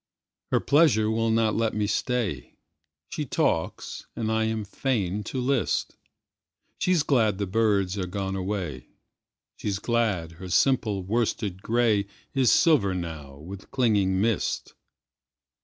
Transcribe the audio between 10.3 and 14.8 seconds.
her simple worsted greyIs silver now with clinging mist.